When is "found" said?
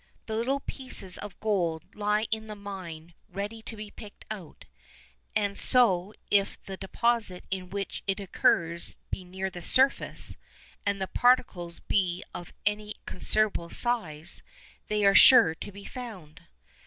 15.85-16.47